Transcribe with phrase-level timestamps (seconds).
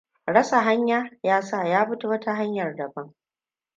[0.25, 3.13] Rasa hanya, ya sa ya bi wata hanyar da ban.